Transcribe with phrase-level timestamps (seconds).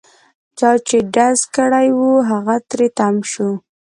[0.57, 3.49] چا چې ډز کړی وو هغه تري تم شو.